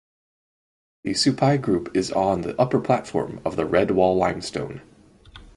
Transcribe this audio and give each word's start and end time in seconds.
The 1.03 1.11
Supai 1.13 1.57
Group 1.61 1.95
is 1.95 2.11
on 2.11 2.41
the 2.41 2.59
upper 2.59 2.79
platform 2.79 3.39
of 3.45 3.55
the 3.55 3.67
Redwall 3.67 4.17
Limestone. 4.17 4.81